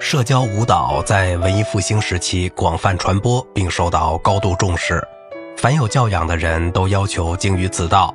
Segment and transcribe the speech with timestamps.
[0.00, 5.02] 社交舞蹈在文艺复兴时期广泛传播，并受到高度重视。
[5.56, 8.14] 凡有教养的人都要求精于此道。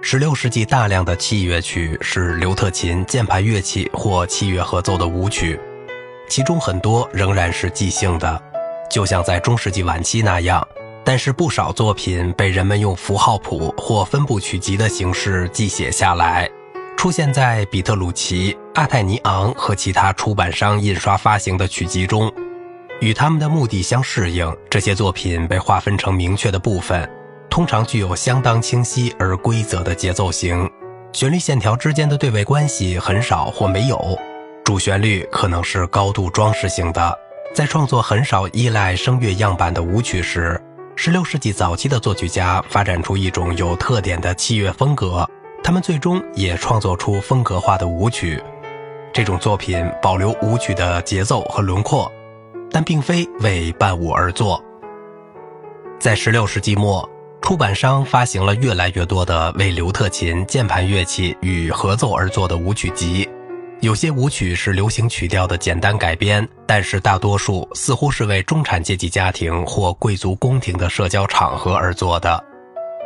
[0.00, 5.60] 十六世纪大量的器乐曲是刘特琴键盘乐器或器乐合奏的舞曲，
[6.30, 8.42] 其中很多仍然是即兴的，
[8.90, 10.66] 就像在中世纪晚期那样。
[11.04, 16.48] 但是不少作品被人们用符号谱或分部曲集的形式记写下来。
[16.98, 22.28] 出现在比特鲁奇、阿泰尼昂和其他出版商印刷发行的曲集中，
[23.00, 24.52] 与他们的目的相适应。
[24.68, 27.08] 这些作品被划分成明确的部分，
[27.48, 30.68] 通常具有相当清晰而规则的节奏型，
[31.12, 34.18] 旋律线条之间的对位关系很少或没有。
[34.64, 37.16] 主旋律可能是高度装饰性的。
[37.54, 40.60] 在创作很少依赖声乐样板的舞曲时
[40.96, 45.24] ，16世纪早期的作曲家发展出一种有特点的器乐风格。
[45.68, 48.42] 他们最终也创作出风格化的舞曲，
[49.12, 52.10] 这种作品保留舞曲的节奏和轮廓，
[52.70, 54.58] 但并非为伴舞而作。
[56.00, 57.06] 在16世纪末，
[57.42, 63.28] 出版商发行了越来越多的为刘特琴键盘乐器与合奏而作的舞曲集，
[63.82, 72.42] 有些舞曲是流行曲调的简单改编，但是大多数似乎是为中产阶级家庭或贵族宫廷的社交场合而作的。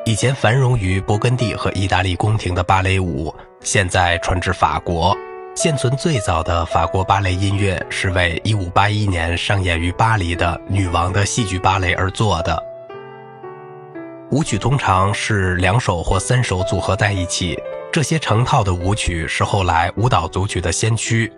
[0.04, 5.16] 以前繁荣于勃艮第和意大利宫廷的芭蕾舞，现在传至法国。
[5.54, 12.60] 现存最早的法国芭蕾音乐是为1581年上演于巴黎的女王的戏剧芭蕾而做的。
[14.32, 17.56] 舞曲通常是两首或三首组合在一起，
[17.92, 21.32] 这些成套的舞曲是后来舞蹈组曲的先驱，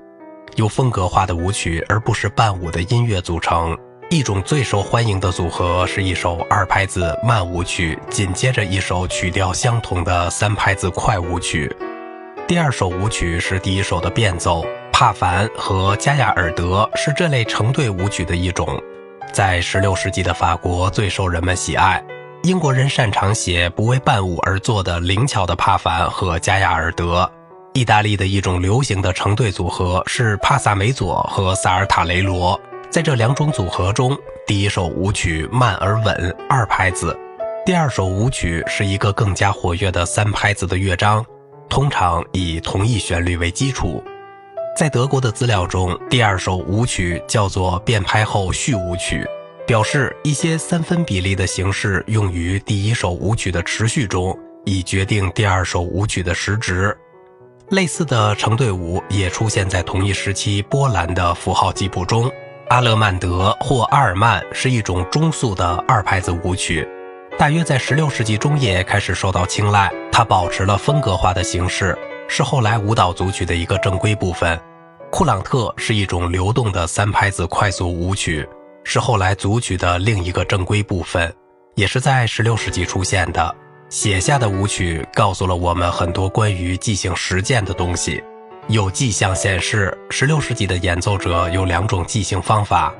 [0.57, 3.77] 由风格化的舞曲而不是伴舞的音乐组成。
[4.15, 11.77] 一种最受欢迎的组合是一首二拍子慢舞曲，紧接着一首曲调相同的三拍子快舞曲。
[12.47, 14.65] 第二首舞曲是第一首的变奏。
[14.93, 18.81] 帕凡和加亚尔德是这类成对舞曲的一种，
[19.33, 22.01] 在16世纪的法国最受人们喜爱。
[22.45, 27.29] 英国人擅长写不为伴舞而作的灵巧的帕凡和加亚尔德。
[27.73, 32.61] 意大利的一种流行的成对组合是帕萨梅佐和萨尔塔雷罗。
[32.95, 34.17] 在这两种组合中，
[34.47, 37.13] 第一首舞曲慢而稳，二拍子；
[37.67, 41.27] 第二首舞曲是一个更加活跃的三拍子的乐章，
[41.69, 44.01] 通常以同一旋律为基础。
[44.79, 49.27] 在德国的资料中，第二首舞曲叫做变拍后续舞曲，
[49.67, 56.97] 表示一些三分比例的形式用于第一首舞曲的持续中，以决定第二首舞曲的时值。
[57.71, 62.31] 类似的成对舞也出现在同一时期波兰的符号记谱中。
[62.75, 66.85] 阿勒曼德或阿尔曼是一种中速的二拍子舞曲，
[67.39, 69.89] 大约在16世纪中叶开始受到青睐。
[70.11, 71.97] 它保持了风格化的形式，
[72.27, 74.61] 是后来舞蹈组曲的一个正规部分。
[75.13, 78.45] 库朗特是一种流动的三拍子快速舞曲，
[78.83, 81.33] 是后来组曲的另一个正规部分，
[81.77, 83.55] 也是在16世纪出现的。
[83.89, 88.21] 写下的舞曲告诉了我们很多关于即兴实践的东西。
[88.69, 92.95] 有迹象显示，16世纪的演奏者有两种即兴方法：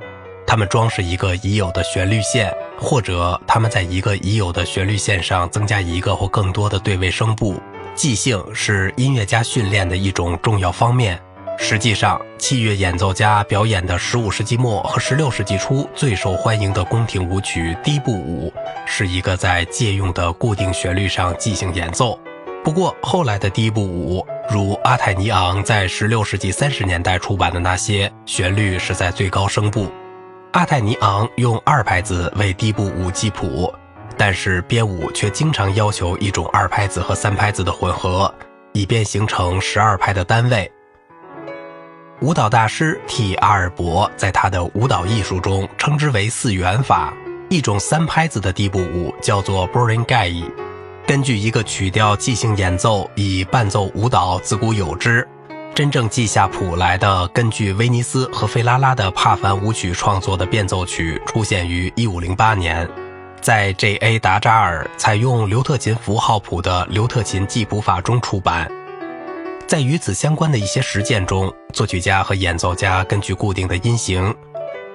[0.47, 7.59] 他们装饰一个已有的旋律线，或者他们在一个已有的旋律线上增加一个或更多的对位声部。
[7.95, 11.19] 即兴是音乐家训练的一种重要方面。
[11.57, 18.53] 实际上，器乐演奏家表演的15世纪末和16世纪初最受欢迎的宫廷舞曲低步舞，
[18.85, 22.19] 是一个在借用的固定旋律上即兴演奏。
[22.65, 29.93] 不过，后来的第一部舞，如阿泰尼昂在16世纪30年代出版的那些，旋律是在最高声部。
[30.53, 33.71] 阿泰尼昂用二拍子为第一部舞记谱，
[34.17, 38.35] 但是编舞却经常要求一种二拍子和三拍子的混合，
[38.73, 40.73] 以便形成十二拍的单位。
[42.23, 47.13] 舞蹈大师 T 阿尔伯在他的舞蹈艺术中称之为四元法，
[47.51, 50.43] 一种三拍子的第一部舞叫做 b o r i n g a i
[51.07, 55.27] 根据一个曲调即兴演奏以伴奏舞蹈自古有之，
[55.75, 62.89] 真正记下谱来的，根据威尼斯和费拉拉的帕凡舞曲创作的变奏曲出现于1508年，
[63.39, 64.19] 在 J.A.
[64.19, 68.67] 达扎尔采用刘特琴符号谱的刘特琴记谱法中出版。
[69.67, 74.35] 在与此相关的一些实践中，作曲家和演奏家根据固定的音型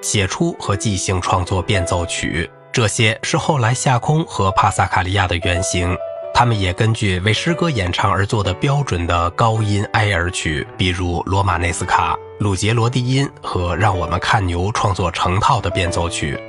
[0.02, 2.50] 写出和即兴创作变奏曲。
[2.72, 5.96] 这些是后来夏空和帕萨卡利亚的原型，
[6.32, 16.40] 他们也根据为诗歌演唱而作的标准的高音哀而曲，比如罗马内斯卡、鲁杰罗低音和让我们看牛创作成套的变奏曲。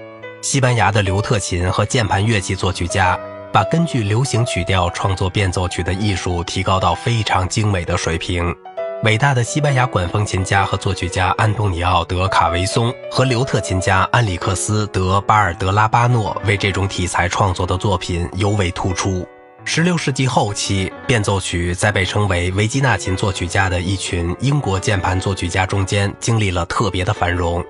[0.43, 3.19] 西班牙的刘特琴和键盘乐器作曲家
[3.51, 8.55] 把根据流行曲调创作变奏曲的艺术提高到非常精美的水平。
[9.03, 19.27] 伟大的西班牙管风琴家和作曲家安东尼奥·德卡维松和刘特琴家安里克斯·德巴尔德拉巴诺为这种题材创作的作品尤为突出。
[19.65, 27.63] 16世纪后期，变奏曲在被称为维基纳琴作曲家的一群英国键盘作曲家中间经历了特别的繁荣。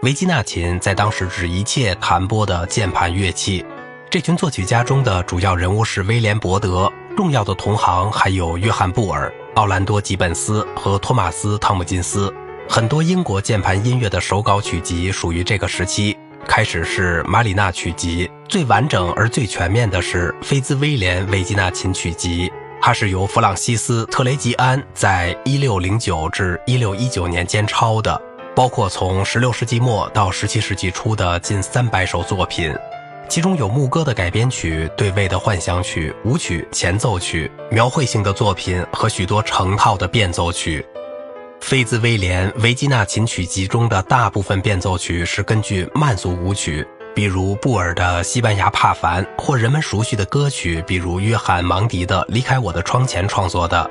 [0.00, 3.62] 维基纳琴在当时指一切弹拨的键盘乐器。
[4.08, 9.30] 这群作曲家中的主要人物是威廉·伯德，重要的同行还有约翰·布尔。
[9.54, 12.32] 奥兰多·吉本斯和托马斯·汤姆金斯，
[12.66, 16.16] 很多英国键盘音乐的手稿曲集属于这个时期。
[16.48, 22.50] 开始是马里纳曲集，最完整而最全面的是菲兹威廉·维吉纳琴曲集，
[22.80, 28.20] 它是由弗朗西斯·特雷吉安在1609至1619年间抄的，
[28.56, 32.74] 包括从16世纪末到17世纪初的近300首作品。
[33.28, 40.84] 其中有牧歌的改编曲、对位的幻想曲、舞曲、前奏曲、描绘性的作品和许多成套的变奏曲。
[41.60, 53.88] 菲兹威廉维基纳琴曲集中的大部分变奏曲是根据慢速舞曲，比如布尔的《西班牙帕凡》，或人们熟悉的歌曲，比如约翰芒迪的《离开我的窗前》创作的。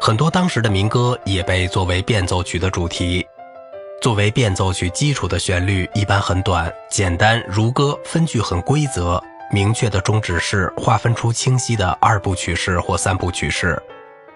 [0.00, 3.26] 很多当时的民歌也被作为变奏曲的主题。
[4.00, 13.80] 作为变奏曲基础的旋律一般很短、简单如歌，分句很规则，明确的终止式划分出清晰的二部曲式或三部曲式。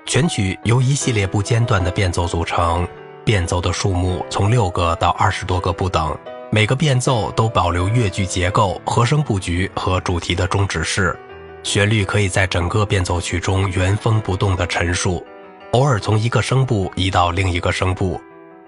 [0.04, 2.86] 全曲由一系列不间断的变奏组成，
[3.24, 6.14] 变奏的数目从六个到二十多个不等。
[6.50, 11.18] 每个变奏都保留乐句结构、和声布局和主题的终止式。
[11.62, 15.26] 旋律可以在整个变奏曲中原封不动地陈述，
[15.72, 18.20] 偶尔从一个声部移到另一个声部。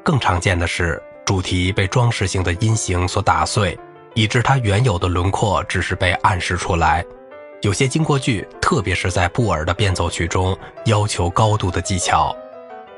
[0.06, 3.76] 更常见的是，主题被装饰性的音型所打碎，
[4.14, 7.04] 以致它原有的轮廓只是被暗示出来。
[7.62, 12.32] 有些经过句，特别是在布尔的变奏曲中，要求高度的技巧。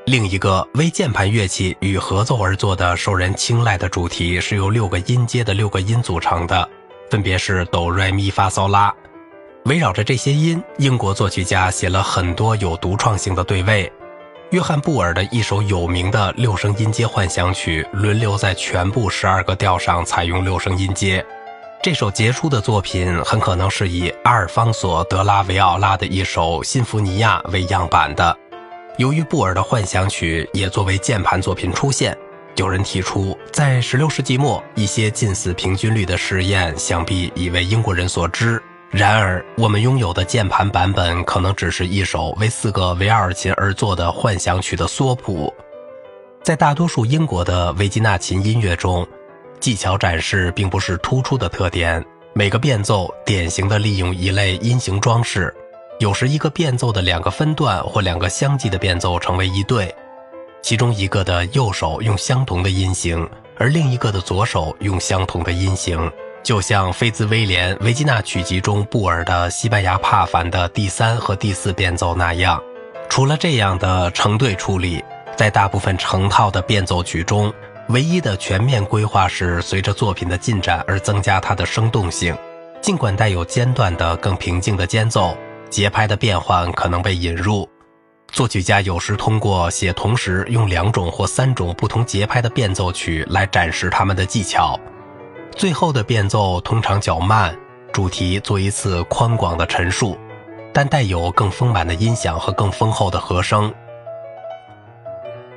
[0.05, 6.69] 另一个为键盘乐器与合奏而作的受人青睐的主题，是由六个音阶的六个音组成的，
[7.09, 8.93] 分别是哆、来、咪、发、嗦、拉。
[9.65, 13.91] 围绕着这些音，英国作曲家写了很多有独创性的对位。
[14.51, 21.23] 约翰·布尔的一首有名的六声音阶幻想曲，轮流在全部十二个调上采用六声音阶。
[21.83, 28.35] 这首杰出的作品很可能是以阿尔方索·德拉维奥拉的一首《新福尼亚》为样板的。
[28.97, 32.17] 由于布尔的幻想曲也作为键盘作品出现，
[32.55, 38.59] 有人提出，在16世纪末，一些近似平均律的实验想必已为英国人所知。
[38.91, 45.53] 然而，我们拥有的键盘版本可能只是一首为四个维尔琴而作的幻想曲的缩谱。
[46.41, 49.07] 在大多数英国的维吉纳琴音乐中，
[49.59, 52.03] 技巧展示并不是突出的特点。
[52.33, 55.53] 每个变奏典型的利用一类音型装饰，
[55.99, 59.93] 有时一个变奏的两个分段或两个相继的变奏成为一对，
[60.63, 66.11] 其中一个的右手用相同的音型，而另一个的左手用相同的音型。
[66.43, 72.61] 就像菲兹威廉维吉纳曲集中布尔的西班牙帕凡的第三和第四变奏那样，
[73.09, 75.03] 除了这样的成对处理，
[75.35, 77.53] 在大部分成套的变奏曲中，
[77.89, 82.35] 唯一的全面规划是随着作品的进展而增加它的生动性。
[82.81, 85.37] 尽管带有间断的更平静的间奏，
[85.69, 87.69] 节拍的变换可能被引入。
[88.31, 94.79] 作曲家有时通过写同时用两种或三种不同节拍的变奏曲来展示他们的技巧。
[95.59, 97.53] 最后的变奏通常较慢，
[97.91, 100.17] 主题做一次宽广的陈述，
[100.73, 103.69] 但带有更丰满的音响和更丰厚的和声。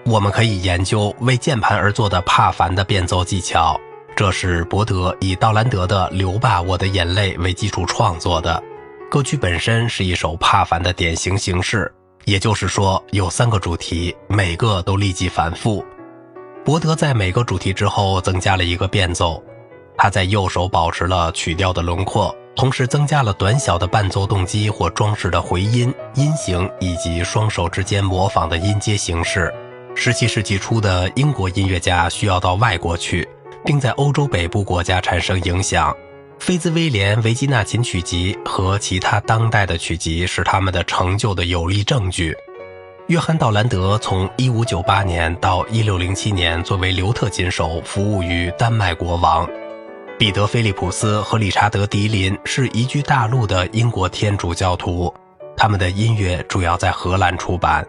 [0.05, 3.81] 我们可以研究为键盘而做的帕凡的变奏技巧，
[4.17, 8.61] 这是伯德以道兰德的《流吧，我的眼泪》为基础创作的。
[9.09, 11.89] 歌曲本身是一首帕凡的典型形式，
[12.25, 15.85] 也就是说有三个主题，每个都立即反复。
[16.65, 19.41] 伯德在每个主题之后增加了一个变奏。
[19.97, 29.53] 他在右手保持了曲调的轮廓，同时增加了短小的伴奏动机或装饰的回音、音型以及双手之间模仿的音阶形式。
[29.95, 33.29] 17世纪初的英国音乐家需要到外国去，
[33.65, 35.95] 并在欧洲北部国家产生影响。
[36.39, 42.35] 菲兹威廉维基纳琴曲集和其他当代的曲集是他们的成就的有力证据。
[43.09, 49.49] 约翰道兰德从1598年到1607年作为刘特琴手服务于丹麦国王。
[50.23, 55.13] 彼得·菲利普斯和理查德·迪林是移居大陆的英国天主教徒，
[55.57, 57.85] 他们的音乐主要在荷兰出版。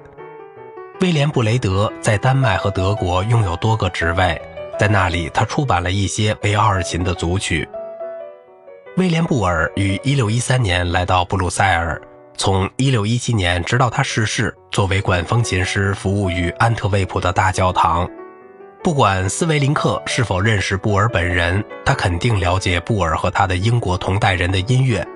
[1.02, 4.42] 威廉·布雷德在丹麦和德国拥有多个职位，
[4.80, 7.70] 在那里他出版了一些维奥尔琴的组曲。
[8.98, 12.02] 威廉·布尔于1613年来到布鲁塞尔，
[12.36, 18.10] 从1617年直到他逝世，作为管风琴师服务于安特卫普的大教堂。
[18.84, 25.08] 不管斯维林克是否认识布尔本人，他肯定了解布尔和他的英国同代人的音乐。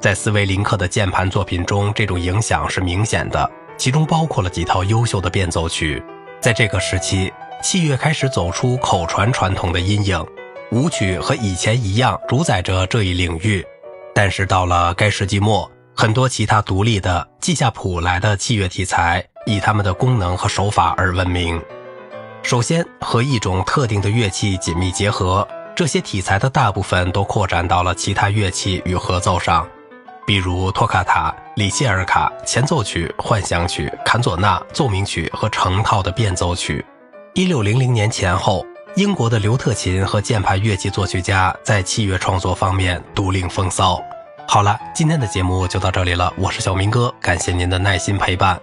[0.00, 6.02] 在斯维林克的键盘作品中，这种影响是明显的，其中包括了几套优秀的变奏曲。
[6.40, 7.30] 在这个时期，
[7.62, 10.26] 器乐开始走出口传传统的阴影，
[10.70, 13.62] 舞曲和以前一样主宰着这一领域。
[14.14, 21.60] 但是到了该世纪末，很多其他独立的记下谱来的器乐题材，以他们的功能和手法而闻名。
[22.44, 29.66] 首先，和一种特定的乐器紧密结合，这些题材的大部分都扩展到了其他乐器与合奏上，
[30.26, 36.84] 比如托卡塔、里谢尔卡、前奏曲、幻想曲、坎佐纳、奏鸣曲和成套的变奏曲。
[37.32, 43.98] 一六零零年前后，英国的刘特琴和键盘乐器作曲家在器乐创作方面独领风骚。
[44.46, 48.60] 好了，今天的节目就到这里了，我是小明哥，感谢您的耐心陪伴。